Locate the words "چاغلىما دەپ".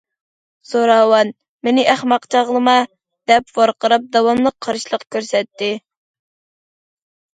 2.35-3.53